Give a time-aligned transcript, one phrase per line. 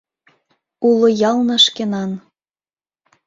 [0.89, 2.11] Уло ялна шкенан.